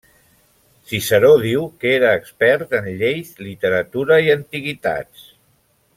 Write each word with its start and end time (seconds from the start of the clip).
Ciceró 0.91 1.29
diu 1.43 1.67
que 1.83 1.91
era 1.99 2.15
expert 2.21 2.73
en 2.79 2.89
lleis, 3.03 3.31
literatura 3.51 4.19
i 4.29 4.37
antiguitats. 4.37 5.29